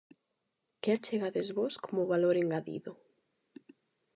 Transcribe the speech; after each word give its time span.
Que 0.81 0.89
achegades 0.97 1.49
vós 1.57 1.73
como 1.83 2.09
valor 2.13 2.35
engadido? 2.39 2.91